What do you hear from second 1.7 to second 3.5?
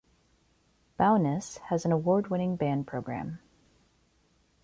an award-winning band program.